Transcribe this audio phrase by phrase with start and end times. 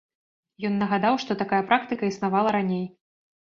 [0.69, 2.85] Ён нагадаў, што такая практыка існавала раней.